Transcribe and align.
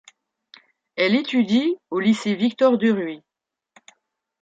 Elle 0.95 1.13
étudie 1.13 1.75
au 1.91 1.99
lycée 1.99 2.33
Victor-Duruy. 2.33 3.21